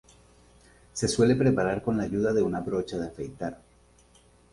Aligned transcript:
Se 0.93 1.07
suele 1.07 1.35
preparar 1.35 1.83
con 1.83 1.95
la 1.95 2.03
ayuda 2.05 2.33
de 2.33 2.41
una 2.41 2.59
brocha 2.61 2.97
de 2.97 3.05
afeitar. 3.05 3.59